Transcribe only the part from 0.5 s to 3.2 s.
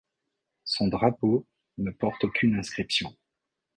Son drapeau ne porte aucune inscription.